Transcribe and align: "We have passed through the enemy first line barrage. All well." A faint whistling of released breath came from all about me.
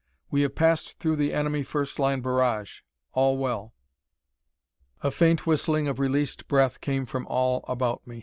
"We 0.31 0.41
have 0.41 0.55
passed 0.55 0.97
through 0.97 1.17
the 1.17 1.31
enemy 1.31 1.61
first 1.61 1.99
line 1.99 2.21
barrage. 2.21 2.81
All 3.13 3.37
well." 3.37 3.75
A 5.03 5.11
faint 5.11 5.45
whistling 5.45 5.87
of 5.87 5.99
released 5.99 6.47
breath 6.47 6.81
came 6.81 7.05
from 7.05 7.27
all 7.27 7.63
about 7.67 8.07
me. 8.07 8.19